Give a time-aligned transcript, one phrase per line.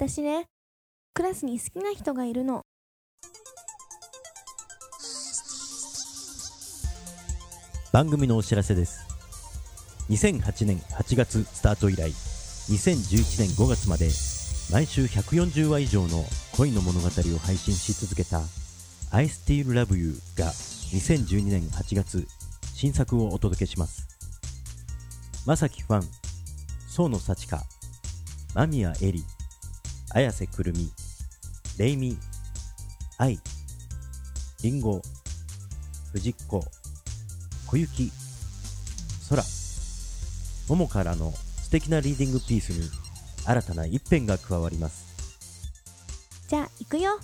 [0.00, 0.46] 私ね、
[1.12, 2.62] クラスに好きな人がいるの。
[7.92, 9.04] 番組のお知らせです
[10.08, 14.08] 2008年8月スタート以来2011年5月まで
[14.70, 16.24] 毎週140話以上の
[16.56, 17.10] 恋の物語を
[17.40, 18.42] 配信し続けた
[19.10, 22.28] I Still Love You が2012年8月
[22.72, 24.06] 新作をお届けします
[25.44, 26.02] まさきファン
[26.86, 27.64] 宗野幸香
[28.54, 29.37] 間宮絵里
[30.18, 30.90] 綾瀬くるみ
[31.78, 32.18] レイミ
[33.18, 33.38] 愛
[34.64, 35.00] りんご
[36.12, 36.64] 藤子
[37.68, 38.10] 小雪
[39.28, 39.44] 空
[40.68, 42.90] 桃からの素敵なリーディングピースに
[43.46, 45.06] 新たな一編が加わります
[46.48, 47.20] じゃあ、行くよ。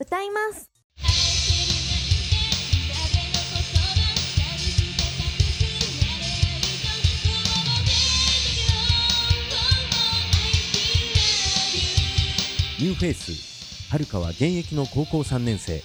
[0.00, 0.75] 歌います。
[12.78, 13.90] ニューフェイス。
[13.90, 15.82] はるかは現役の高校3年生。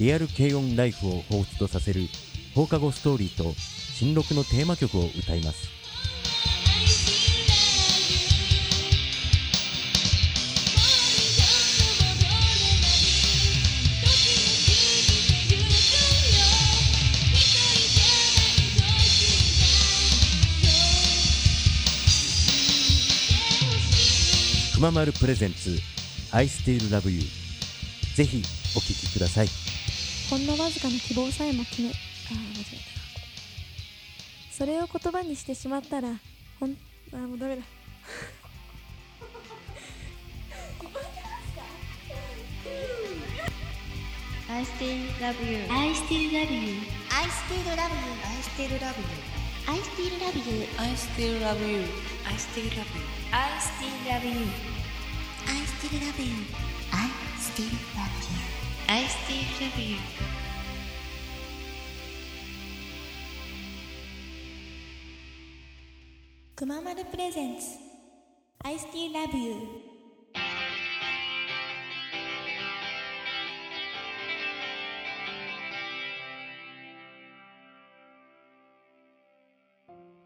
[0.00, 2.08] リアル軽音ライフを彷彿とさせる
[2.52, 5.68] 放課後ストーリーと新録のテーマ曲を歌います。
[24.74, 25.78] くままるプレゼンツ
[26.32, 27.20] I Still Love You
[28.16, 28.42] ぜひ
[28.76, 29.48] お聴きください
[30.28, 31.94] ほんのわずかな希望さえも決め、あー、
[32.34, 32.76] 間違え
[34.50, 34.56] た。
[34.56, 36.08] それを言葉にしてしまったら、
[36.58, 36.76] ほん、
[37.12, 37.62] あー、もうダメだ。
[44.48, 45.58] I still love you.
[45.70, 46.80] I still love you.
[47.10, 48.02] I still love you.
[48.24, 49.43] I still love you.
[49.66, 50.66] I still love you.
[50.78, 51.84] I still love you.
[52.26, 53.06] I still love you.
[53.32, 54.46] I still love you.
[55.46, 56.44] I still love you.
[56.92, 58.40] I still love you.
[58.88, 59.96] I still love you.
[66.56, 67.76] Kumamaru presents
[68.62, 69.93] I still love you.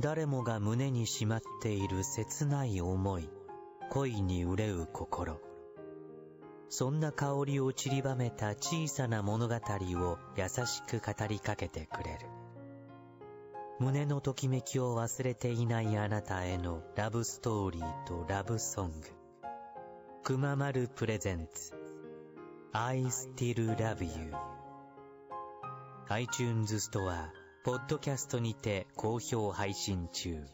[0.00, 3.28] 誰もが胸にしまっている切ない思い、
[3.90, 5.40] 恋に憂う心。
[6.70, 12.26] そんな香りを散りばめた小さな物語を優しく語りかけてくれる。
[13.78, 19.20] 胸のときめきを忘れていないあなたへのラブストーリーとラブソング。
[20.22, 21.74] くままるプレゼンツ
[22.72, 24.32] I still love you
[26.08, 30.46] iTunes ストア、ポッドキャストにて好評配信中。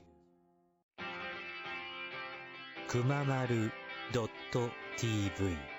[2.88, 3.70] くままる
[4.12, 5.75] .tv